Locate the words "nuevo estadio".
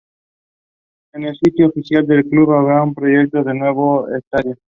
3.53-4.57